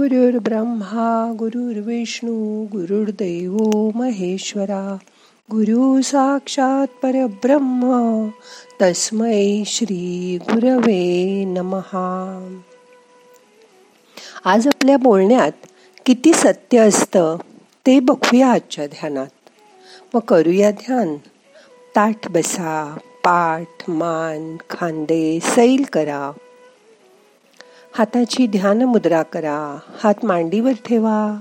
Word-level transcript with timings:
गुरुर् 0.00 0.36
ब्रह्मा 0.36 1.32
गुरुर्विष्णू 1.38 2.64
गुरुर्दैव 2.64 3.56
महेश्वरा 3.94 4.96
गुरु 5.50 6.02
साक्षात 6.02 6.86
परब्रह्म 6.86 8.28
तस्मै 8.82 9.62
श्री 9.66 10.38
गुरवे 10.42 11.44
नमहा 11.44 12.58
आज 14.44 14.66
आपल्या 14.66 14.96
बोलण्यात 14.96 15.52
किती 16.06 16.32
सत्य 16.34 16.78
असतं 16.78 17.36
ते 17.86 18.00
बघूया 18.00 18.52
आजच्या 18.52 18.86
ध्यानात. 18.86 19.50
मग 20.14 20.20
करूया 20.20 20.70
ध्यान. 20.70 21.16
ताठ 21.96 22.28
बसा 22.28 22.98
पाठ 23.24 23.90
मान 23.90 24.56
खांदे 24.70 25.38
सैल 25.42 25.84
करा. 25.92 26.32
हाताची 27.94 28.46
ध्यान 28.46 28.82
मुद्रा 28.82 29.22
करा. 29.22 29.78
हात 30.04 30.24
मांडीवर 30.24 30.72
ठेवा. 30.84 31.40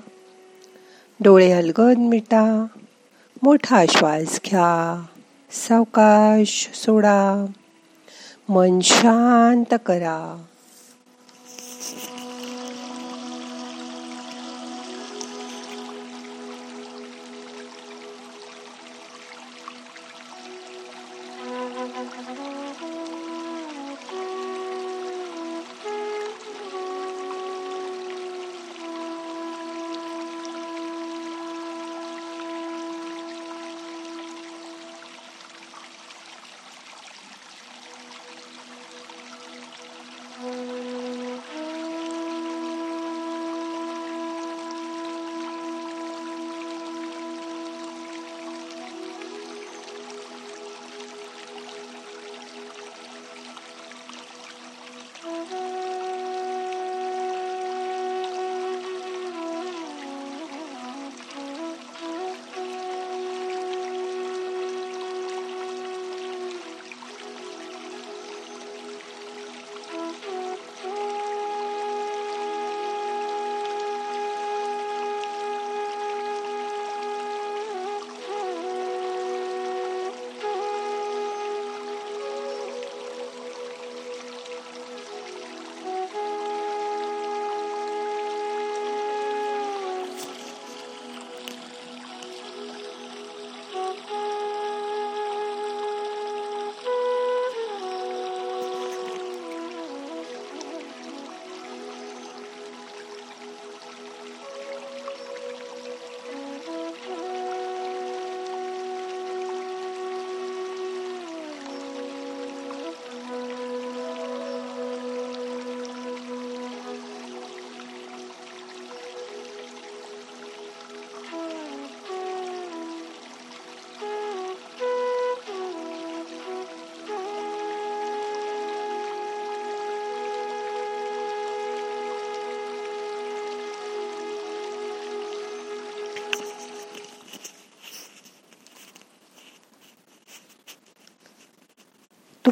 डोळे 1.20 1.54
हलगद 1.54 1.98
मिटा. 1.98 2.66
मोठा 3.44 3.86
श्वास 3.90 4.40
घ्या. 4.46 5.06
सावकाश 5.52 6.70
सोडा. 6.74 7.46
मन 8.50 8.80
शांत 8.80 9.76
करा. 9.86 10.44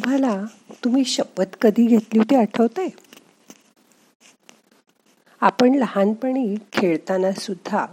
तुम्हाला 0.03 0.45
तुम्ही 0.83 1.05
शपथ 1.05 1.55
कधी 1.61 1.85
घेतली 1.85 2.19
होती 2.19 2.35
आठवते 2.35 2.87
आपण 5.41 5.73
लहानपणी 5.73 6.55
खेळताना 6.73 7.31
सुद्धा 7.31 7.85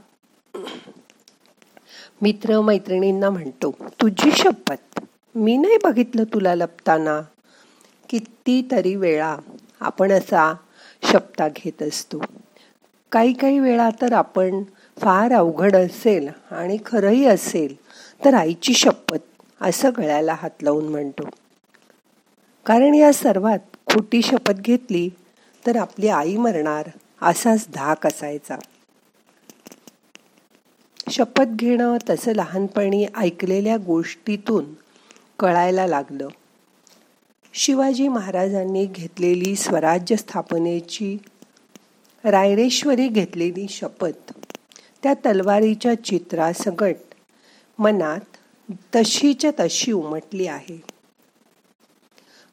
मित्र 2.22 2.60
मैत्रिणींना 2.60 3.31
म्हणतो 3.31 3.70
तुझी 4.00 4.31
शपथ. 4.32 5.00
मी 5.34 5.56
नाही 5.56 5.78
बघितलं 5.84 6.25
तुला 6.25 6.54
लपताना. 6.54 7.20
कितीतरी 8.09 8.94
वेळा 8.94 9.37
आपण 9.81 10.12
असा 10.12 10.54
शपथा 11.03 11.48
घेत 11.48 11.82
असतो. 11.82 12.22
काही 13.12 13.32
काही 13.32 13.59
वेळा 13.59 13.91
तर 14.00 14.12
आपण 14.12 14.62
फार 14.98 15.32
अवघड 15.32 15.76
असेल 15.76 16.28
आणि 16.50 16.78
खरंही 16.87 17.26
असेल 17.26 17.75
तर 18.25 18.34
आईची 18.34 18.75
शपथ 18.75 19.19
असं 19.60 19.91
गळ्याला 19.98 20.34
हात 20.34 20.62
लावून 20.62 20.88
म्हणतो. 20.88 21.28
कारण 22.66 22.94
या 22.94 23.12
सर्वात 23.12 23.58
खोटी 23.86 24.22
शपथ 24.22 24.52
घेतली 24.52 25.08
तर 25.66 25.76
आपली 25.76 26.08
आई 26.08 26.36
मरणार 26.36 26.88
असाच 27.22 27.66
धाक 27.75 28.06
असायचा. 28.06 28.56
शपथ 31.10 31.44
घेणं 31.56 31.97
तसं 32.10 32.32
लहानपणी 32.32 33.06
ऐकलेल्या 33.16 33.76
गोष्टीतून 33.76 34.64
कळायला 35.38 35.86
लागलं. 35.86 36.28
शिवाजी 37.54 38.08
महाराजांनी 38.08 38.86
घेतलेली 38.86 39.56
स्वराज्य 39.56 40.16
स्थापनेची 40.16 41.16
रायरेश्वरी 42.25 43.08
घेतलेली 43.08 43.66
शपथ 43.70 44.32
त्या 45.02 45.14
तलवारीच्या 45.14 46.04
चित्रासकट 46.04 46.94
मनात 47.78 48.20
तशीच्या 48.96 49.50
तशी 49.60 49.92
उमटली 49.92 50.46
आहे. 50.46 50.94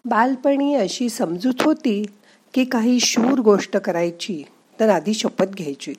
बालपणी 0.06 0.74
अशी 0.74 1.10
समजूत 1.10 1.62
होती 1.62 2.04
की 2.54 2.66
काही 2.66 3.00
शूर 3.00 3.40
गोष्ट 3.40 3.78
करायची 3.78 4.44
तर 4.80 4.90
आधी 4.90 5.14
शपथ 5.14 5.46
घ्यायची. 5.46 5.94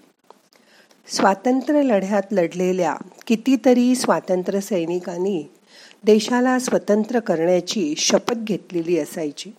स्वातंत्र्य 1.07 1.83
लढ्यात 1.83 2.23
लढलेल्या 2.33 2.97
कितीतरी 3.27 3.95
स्वातंत्र्य 3.95 4.61
सैनिकांनी 4.61 5.45
देशाला 6.05 6.59
स्वतंत्र 6.59 7.19
करण्याची 7.19 7.95
शपथ 7.97 8.35
घेतलेली 8.35 8.99
असायची. 8.99 9.51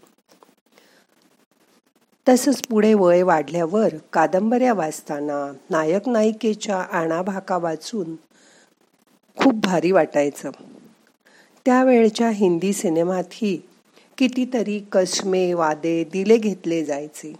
तसंच 2.29 2.61
पुढे 2.61 2.93
वय 2.93 3.23
वाढल्यावर 3.23 3.89
कादंबऱ्या 4.13 4.73
वाचताना 4.73 5.53
नायक 5.69 6.09
नायिकेच्या 6.09 6.77
आणाभाका 6.77 7.57
वाचून 7.57 8.15
खूप 9.37 9.53
भारी 9.53 9.91
वाटायचं. 9.91 10.49
त्यावेळच्या 11.65 12.29
हिंदी 12.29 12.73
सिनेमातही 12.73 13.61
कितीतरी 14.17 14.79
कसमे 14.91 15.53
वादे 15.53 16.03
दिले 16.03 16.37
घेतले 16.37 16.85
जायचे. 16.85 17.33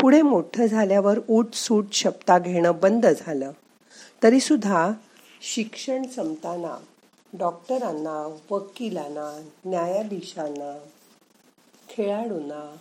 पुढे 0.00 0.22
मोठं 0.22 0.66
झाल्यावर 0.66 1.18
सूट 1.54 1.84
शब्दा 1.92 2.38
घेणं 2.38 2.72
बंद 2.82 3.06
झालं. 3.06 3.52
तरीसुद्धा 4.22 4.92
शिक्षण 5.42 6.02
संपताना 6.02 6.76
डॉक्टरांना 7.38 8.36
वकिलांना 8.50 9.42
न्यायाधीशांना 9.64 10.78
खेळाडूंना 11.88 12.76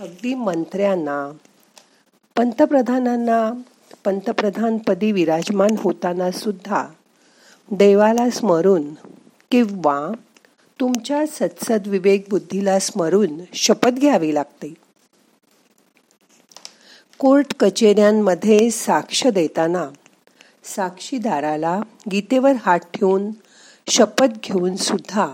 अगदी 0.00 0.34
मंत्र्यांना 0.34 1.32
पंतप्रधानांना 2.36 3.52
पंतप्रधानपदी 4.04 5.12
विराजमान 5.12 5.70
होताना 5.78 6.30
सुद्धा 6.30 6.86
देवाला 7.70 8.30
स्मरून 8.30 8.94
किंवा 9.50 10.12
तुमच्या 10.80 11.26
सत्सद 11.26 11.86
विवेक 11.86 12.24
बुद्धीला 12.30 12.78
स्मरून 12.78 13.40
शपथ 13.54 13.88
घ्यावी 13.88 14.34
लागते. 14.34 14.74
कोर्ट 17.18 17.54
कचेऱ्यांमध्ये 17.60 18.70
साक्ष 18.70 19.26
देताना 19.26 19.88
साक्षीदाराला 20.64 21.80
गीतेवर 22.12 22.52
हात 22.60 22.78
ठेवून 22.78 23.30
शपथ 23.88 24.26
घेऊन 24.44 24.76
सुद्धा 24.76 25.26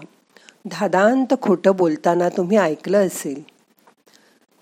धादांत 0.67 1.35
खोटं 1.43 1.77
बोलताना 1.77 2.29
तुम्ही 2.29 2.57
ऐकलं 2.57 3.07
असेल. 3.07 3.43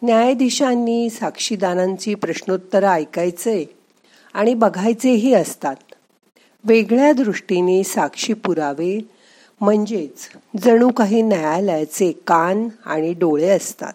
न्यायाधीशांनी 0.03 1.11
साक्षीदारांची 1.11 2.15
प्रश्नोत्तरं 2.15 2.89
ऐकायचे 2.89 3.77
आणि 4.35 4.55
बघायचेही 4.55 5.35
असतात. 5.35 5.77
वेगळ्या 6.65 7.13
दृष्टीने 7.13 7.85
साक्षी 7.85 8.33
पुरावे 8.33 9.14
म्हणजेच 9.61 10.29
जणू 10.63 10.91
काही 10.91 11.23
न्यायालयाचे 11.23 12.13
कान 12.13 12.69
आणि 12.85 13.13
डोळे 13.13 13.49
असतात. 13.49 13.93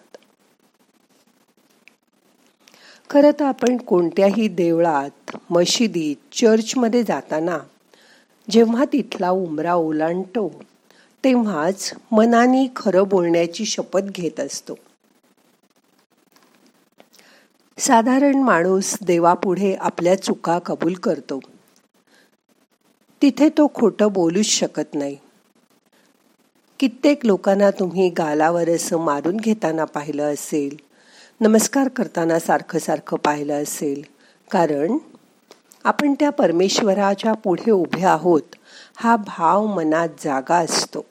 खरं 3.10 3.30
तर 3.40 3.44
आपण 3.44 3.76
कोणत्याही 3.76 4.48
देवळात 4.48 5.36
मशिदीत 5.50 6.16
चर्चमध्ये 6.34 7.02
जाताना 7.02 7.58
जेव्हा 8.50 8.84
तिथला 8.84 9.30
उमरा 9.30 9.74
ओलांडतो 9.74 10.62
तेव्हाच 11.24 11.94
मनाने 12.12 12.66
खरं 12.76 13.08
बोलण्याची 13.08 13.64
शपथ 13.64 14.00
घेत 14.00 14.40
असतो. 14.40 14.74
साधारण 17.78 18.34
माणूस 18.34 18.96
देवापुढे 19.02 19.74
आपल्या 19.74 20.22
चुका 20.22 20.58
कबूल 20.58 20.94
करतो. 20.94 21.40
तिथे 23.22 23.48
तो 23.48 23.66
खोटं 23.74 24.12
बोलूच 24.12 24.46
शकत 24.46 24.94
नाही. 24.94 25.16
कित्येक 26.80 27.26
लोकांना 27.26 27.70
तुम्ही 27.70 28.10
गालावर 28.10 28.68
असं 28.68 28.98
मारून 28.98 29.36
घेताना 29.36 29.84
पाहिलं 29.84 30.34
असेल. 30.34 30.76
नमस्कार 31.40 31.88
करताना 31.88 32.38
सारखं 32.38 32.78
सारखं 32.78 33.16
पाहिलं 33.16 33.62
असेल. 33.62 34.02
कारण 34.50 34.98
आपण 35.84 36.14
त्या 36.14 36.30
परमेश्वराच्या 36.30 37.32
पुढे 37.32 37.70
उभे 37.70 38.04
आहोत 38.04 38.42
हा 38.96 39.16
भाव 39.16 39.66
मनात 39.66 40.08
जागा 40.18 40.56
असतो. 40.56 41.04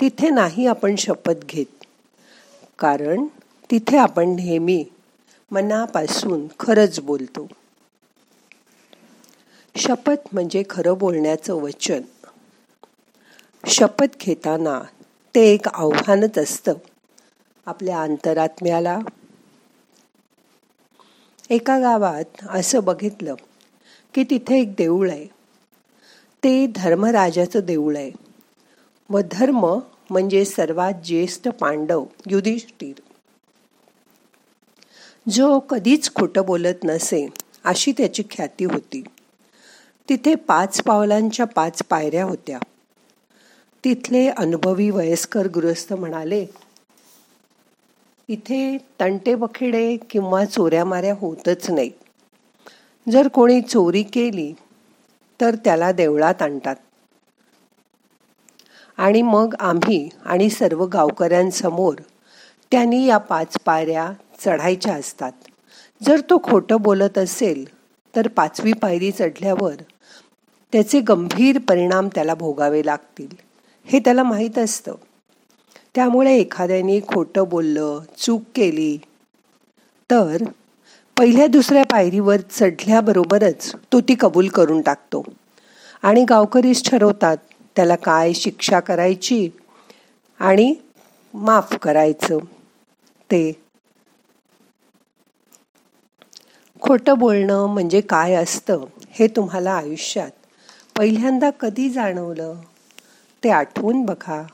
तिथे 0.00 0.30
नाही 0.30 0.66
आपण 0.66 0.96
शपथ 0.96 1.44
घेत. 1.48 1.84
कारण 2.78 3.24
तिथे 3.70 3.96
आपण 3.96 4.28
नेहमी 4.28 4.84
मनापासून 5.50 6.46
खरंच 6.60 7.00
बोलतो. 7.00 7.48
शपथ 9.76 10.28
म्हणजे 10.32 10.62
खरं 10.70 10.98
बोलण्याचं 10.98 11.54
वचन. 11.54 12.00
शपथ 13.66 14.16
घेताना 14.20 14.82
ते 15.34 15.40
एक 15.40 15.68
आव्हानच 15.68 16.38
असतं. 16.38 16.72
आपल्या 17.66 18.02
अंतरात्म्याला. 18.02 18.98
एका 21.50 21.78
गावात 21.78 22.24
असं 22.48 22.84
बघितलं 22.84 23.34
की 24.14 24.24
तिथे 24.24 24.60
एक 24.60 24.72
देऊळ 24.72 25.10
आहे. 25.10 25.26
ते 26.44 26.66
धर्मराजाचं 26.66 27.60
देऊळ 27.60 27.96
आहे. 27.96 28.10
व 29.10 29.20
धर्म 29.32 29.78
म्हणजे 30.10 30.44
सर्वात 30.44 30.92
ज्येष्ठ 30.92 31.48
पांडव 31.48 32.04
युधिष्ठिर. 32.26 33.00
जो 35.30 35.58
कधीच 35.58 36.14
खोटं 36.14 36.44
बोलत 36.44 36.84
नसे 36.84 37.28
अशी 37.64 37.92
त्याची 37.92 38.22
ख्याती 38.30 38.64
होती. 38.64 39.04
तिथे 40.08 40.34
पाच 40.34 40.82
पावलांच्या 40.82 41.46
पाच 41.46 41.82
पायऱ्या 41.82 42.24
होत्या. 42.24 42.58
तिथले 43.84 44.28
अनुभवी 44.28 44.90
वयस्कर 44.90 45.48
गृहस्थ 45.48 45.92
म्हणाले 45.92 46.46
इथे 48.28 48.78
तंटे 49.00 49.34
बखिडे 49.34 49.96
किंवा 49.96 50.44
चोऱ्या 50.44 50.84
माऱ्या 50.84 51.14
होतच 51.18 51.70
नाही. 51.70 51.90
जर 53.10 53.28
कोणी 53.28 53.60
चोरी 53.60 54.02
केली 54.02 54.52
तर 55.40 55.54
त्याला 55.54 55.92
देवळात 55.92 56.42
आणतात. 56.42 56.76
आणि 58.96 59.22
मग 59.22 59.54
आम्ही 59.60 60.08
आणि 60.24 60.50
सर्व 60.50 60.86
गावकऱ्यांसमोर 60.86 61.94
त्यांनी 62.70 63.06
या 63.06 63.18
पाच 63.18 63.56
पायऱ्या 63.64 64.12
चढायच्या 64.44 64.94
असतात. 64.94 65.32
जर 66.02 66.20
तो 66.20 66.40
खोटं 66.44 66.80
बोलत 66.80 67.18
असेल 67.18 67.64
तर 68.16 68.28
पाचवी 68.28 68.72
पायरी 68.72 69.10
चढल्यावर 69.10 69.74
त्याचे 70.72 71.00
गंभीर 71.00 71.58
परिणाम 71.58 72.08
त्याला 72.14 72.34
भोगावे 72.34 72.86
लागतील. 72.86 73.43
हे 73.86 73.98
त्याला 73.98 74.22
माहीत 74.22 74.58
असतं. 74.58 74.94
त्यामुळे 75.94 76.34
एखाद्याने 76.36 77.00
खोटं 77.00 77.48
बोललं 77.48 78.00
चूक 78.18 78.42
केली 78.54 78.96
तर 80.10 80.44
पहिल्या 81.16 81.46
दुसऱ्या 81.46 81.82
पायरीवर 81.84 82.40
चढल्याबरोबरच 82.50 83.72
तो 83.92 84.00
ती 84.00 84.14
कबूल 84.20 84.48
करून 84.48 84.80
टाकतो. 84.80 85.22
आणि 86.02 86.24
गावकरीच 86.24 86.90
ठरवतात 86.90 87.36
त्याला 87.76 87.96
काय 87.96 88.32
शिक्षा 88.32 88.80
करायची 88.80 89.48
आणि 90.40 90.74
माफ 91.34 91.74
करायचं. 91.76 92.38
ते 93.30 93.52
खोटं 96.82 97.18
बोलणं 97.18 97.66
म्हणजे 97.66 98.00
काय 98.00 98.34
असतं 98.34 98.84
हे 99.10 99.26
तुम्हाला 99.26 99.72
आयुष्यात 99.72 100.30
पहिल्यांदा 100.98 101.50
कधी 101.50 101.88
जाणवलं? 101.90 102.54
ते 103.44 103.50
आठवून 103.50 104.04
बघा. 104.04 104.46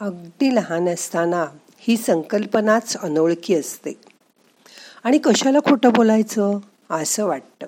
अगदी 0.00 0.54
लहान 0.54 0.88
असताना 0.88 1.46
ही 1.78 1.96
संकल्पनाच 1.96 2.96
अनोळखी 2.96 3.54
असते. 3.54 3.92
आणि 5.04 5.18
कशाला 5.18 5.58
खोटं 5.58 5.92
बोलायचं? 5.92 6.58
असं 6.90 7.26
वाटतं. 7.26 7.66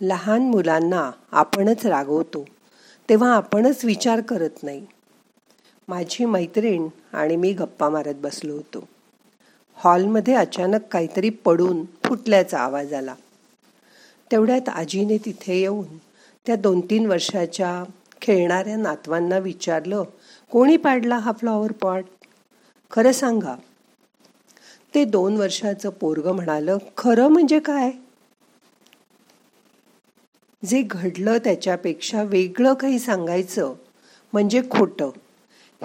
लहान 0.00 0.42
मुलांना 0.42 1.10
आपणच 1.32 1.86
रागवतो 1.86 2.44
तेव्हा 3.08 3.36
आपणच 3.36 3.84
विचार 3.84 4.20
करत 4.20 4.62
नाही. 4.62 4.86
माझी 5.88 6.24
मैत्रीण 6.24 6.88
आणि 7.12 7.36
मी 7.36 7.52
गप्पा 7.52 7.88
मारत 7.88 8.14
बसलो 8.14 8.52
होतो. 8.52 8.88
हॉलमध्ये 9.86 10.34
अचानक 10.34 10.80
काहीतरी 10.90 11.30
पडून 11.30 11.84
फुटल्याचा 12.04 12.58
आवाज 12.58 12.94
आला. 12.94 13.14
तेवढ्यात 14.32 14.68
आजीने 14.68 15.18
तिथे 15.18 15.60
येऊन 15.60 15.84
त्या 16.46 16.56
दोन 16.56 16.80
तीन 16.80 17.06
वर्षाच्या 17.06 17.84
खेळणाऱ्या 18.22 18.76
नातवांना 18.76 19.38
विचारलं 19.38 20.02
कोणी 20.50 20.76
पाडला 20.76 21.16
हा 21.16 21.32
फ्लॉवर 21.32 21.72
पॉट? 21.72 22.04
खरं 22.90 23.12
सांगा. 23.12 23.54
ते 24.94 25.04
दोन 25.04 25.36
वर्षाचं 25.36 25.90
पोरग 25.90 26.28
म्हणालं 26.28 26.78
खरं 26.96 27.28
म्हणजे 27.28 27.58
काय? 27.58 27.90
जे 30.64 30.82
घडलं 30.82 31.38
त्याच्यापेक्षा 31.38 32.22
वेगळं 32.22 32.74
काही 32.74 32.98
सांगायचं 32.98 33.74
म्हणजे 34.32 34.62
खोटं. 34.70 35.10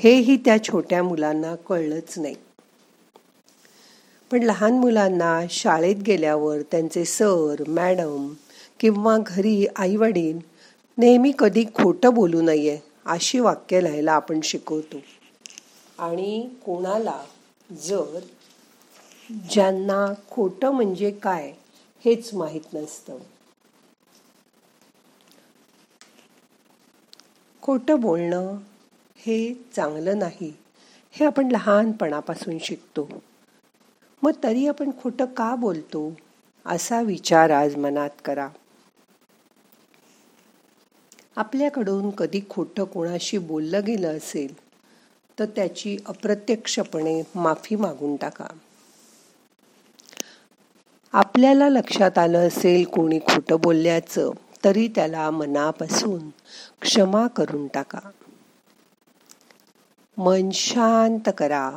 हेही 0.04 0.38
त्या 0.38 0.64
छोट्या 0.64 1.04
मुलांना 1.04 1.56
कळलंच 1.56 2.14
नाही. 2.18 2.36
पण 4.32 4.44
लहान 4.44 4.74
मुलांना 4.74 5.46
शाळेत 5.50 5.96
गेल्यावर 5.96 6.62
त्यांचे 6.62 7.06
सर 7.06 7.64
मॅडम 7.68 8.34
किंवा 8.80 9.18
घरी 9.28 9.66
आईवडील 9.76 10.40
नेहमी 10.98 11.32
कधी 11.40 11.66
खोटं 11.76 12.14
बोलू 12.14 12.42
नये 12.42 12.80
अशी 13.06 13.40
वाक्य 13.40 13.82
लिहायला 13.82 14.12
आपण 14.12 14.40
शिकवतो. 14.44 14.98
आणि 16.00 16.50
कोणाला 16.66 17.24
जर 17.72 18.20
ज्यांना 19.50 20.14
खोटं 20.32 20.72
म्हणजे 20.72 21.12
काय 21.12 21.54
हेच 22.06 22.34
माहीत 22.34 22.74
नसतं. 22.74 23.18
खोटं 27.62 28.00
बोलणं 28.00 28.58
हे 29.16 29.54
चांगलं 29.76 30.20
नाही 30.20 30.54
हे 31.12 31.26
आपण 31.26 31.52
लहानपणापासून 31.52 32.58
शिकतो. 32.62 33.10
मग 34.24 34.32
तरी 34.44 34.68
आपण 34.68 34.90
खोटं 35.02 35.26
का 35.26 35.56
बोलतो? 35.56 36.14
असा 36.66 37.02
विचार 37.02 37.50
आज 37.50 37.76
मनात 37.76 38.10
करा. 38.26 38.50
आपल्याकडून 41.36 42.10
कधी 42.10 42.42
खोटं 42.50 42.84
कोणाशी 42.84 43.38
बोललं 43.38 43.86
गेलं 43.86 44.18
असेल 44.18 44.56
तर 45.40 45.46
त्याची 45.46 45.98
अप्रत्यक्षपणे 46.06 47.22
माफी 47.36 47.76
मागून 47.76 48.16
टाका. 48.16 48.46
आपल्याला 51.14 51.70
लक्षात 51.70 52.18
आलं 52.18 52.48
असेल 52.48 52.86
कोणी 52.86 53.20
खोटं 53.20 53.56
बोलल्याचं 53.62 54.32
तरी 54.66 54.88
त्याला 54.88 55.32
मनापासून 55.32 56.30
क्षमा 56.82 57.28
करून 57.28 57.68
टाका. 57.68 58.00
मन 60.18 60.50
शांत 60.54 61.30
करा. 61.38 61.72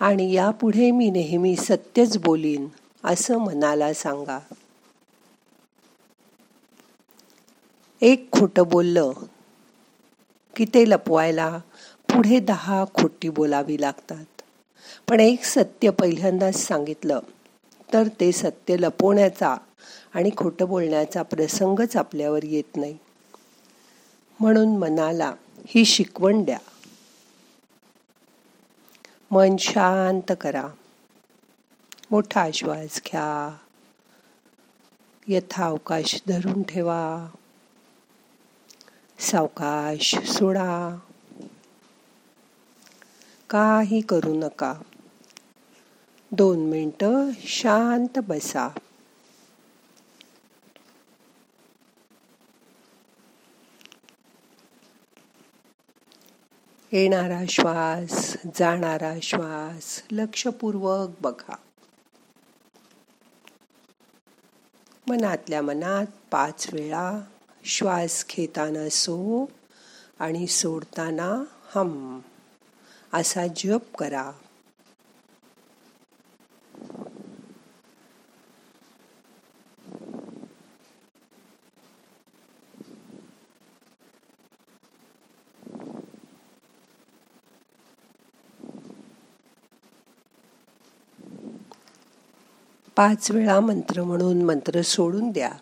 आणि 0.00 0.32
यापुढे 0.32 0.90
मी 0.90 1.10
नेहमी 1.10 1.56
सत्यच 1.56 2.18
बोलीन 2.18 2.68
असं 3.04 3.38
मनाला 3.38 3.92
सांगा. 3.92 4.38
एक 8.02 8.32
खोटं 8.32 8.62
बोललं 8.68 9.12
की 10.56 10.64
ते 10.64 10.90
लपवायला 10.90 11.58
पुढे 12.12 12.40
दहा 12.40 12.84
खोटी 12.94 13.28
बोलावी 13.28 13.80
लागतात. 13.80 14.24
पण 15.08 15.20
एक 15.20 15.44
सत्य 15.44 15.90
पहिल्यांदाच 15.90 16.56
सांगितलं 16.56 17.20
तर 17.92 18.08
ते 18.20 18.32
सत्य 18.32 18.76
लपवण्याचा 18.76 19.56
आणि 20.14 20.30
खोटं 20.36 20.68
बोलण्याचा 20.68 21.22
प्रसंगच 21.22 21.96
आपल्यावर 21.96 22.44
येत 22.44 22.76
नाही. 22.76 22.96
म्हणून 24.40 24.76
मनाला 24.76 25.32
ही 25.66 25.84
शिकवण 25.84 26.42
द्या. 26.42 26.58
मन 29.30 29.56
शांत 29.56 30.32
करा. 30.40 30.68
मोठा 32.10 32.50
श्वास 32.50 33.00
घ्या. 33.06 33.56
यथावकाश 35.28 36.22
धरून 36.28 36.62
ठेवा. 36.62 37.28
सावकाश 39.18 40.18
सोडा. 40.18 40.98
काही 43.50 44.00
करू 44.00 44.34
नका. 44.34 44.74
दोन 46.32 46.58
मिनटं 46.58 47.30
शांत 47.38 48.18
बसा. 48.18 48.68
येणारा 56.92 57.40
श्वास 57.48 58.36
जाणारा 58.58 59.14
श्वास 59.22 60.02
लक्षपूर्वक 60.12 61.08
बघा. 61.20 61.56
मनातल्या 65.06 65.62
मनात 65.62 66.06
पाच 66.30 66.66
वेळा 66.72 67.20
श्वास 67.64 68.24
घेताना 68.30 68.88
सो 68.88 69.50
आणि 70.18 70.46
सोडताना 70.46 71.44
हम 71.74 72.20
असा 73.12 73.46
जप 73.56 73.96
करा. 73.98 74.30
पाच 92.96 93.30
वेळा 93.30 93.60
मंत्र 93.60 94.02
म्हणून 94.02 94.42
मंत्र 94.42 94.82
सोडून 94.82 95.30
द्या. 95.30 95.52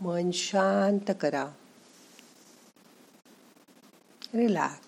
मन 0.00 0.30
शांत 0.30 1.14
करा. 1.20 1.46
रिलॅक्स 4.34 4.85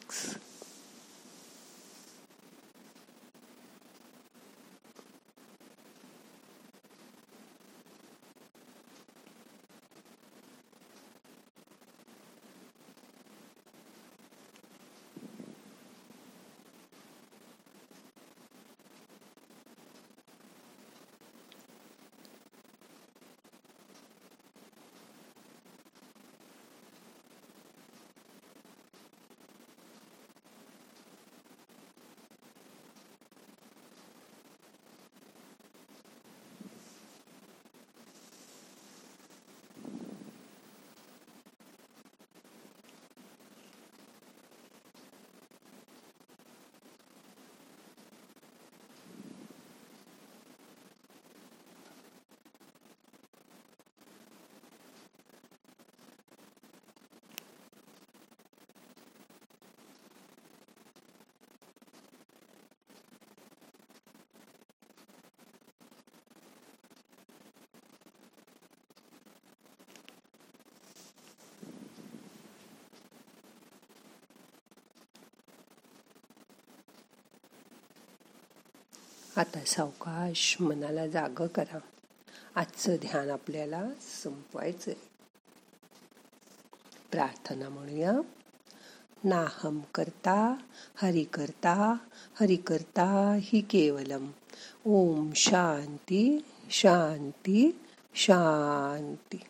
आता 79.38 79.64
सावकाश 79.66 80.56
मनाला 80.60 81.06
जाग 81.06 81.46
करा. 81.46 81.78
आजचं 82.54 82.96
ध्यान 82.96 83.30
आपल्याला 83.30 83.88
संपवायचंय. 84.22 84.94
प्रार्थना 87.10 87.68
म्हणूया. 87.68 88.12
नाहम 89.24 89.80
करता 89.94 90.56
हरि 90.96 91.24
करता 91.24 91.96
हरि 92.40 92.56
करता 92.56 93.38
हि 93.42 93.60
केवलम. 93.60 94.30
ओम 94.86 95.30
शांती 95.34 96.44
शांती 96.70 97.84
शांती. 98.14 99.40